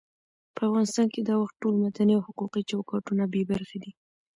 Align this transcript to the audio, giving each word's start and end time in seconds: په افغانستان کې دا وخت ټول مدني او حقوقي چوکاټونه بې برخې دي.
په 0.55 0.61
افغانستان 0.69 1.07
کې 1.13 1.21
دا 1.21 1.35
وخت 1.39 1.55
ټول 1.61 1.75
مدني 1.83 2.13
او 2.17 2.25
حقوقي 2.27 2.61
چوکاټونه 2.69 3.23
بې 3.31 3.41
برخې 3.51 3.77
دي. 3.83 3.91